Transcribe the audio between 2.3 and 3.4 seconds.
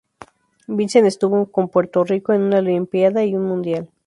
en una Olimpiada y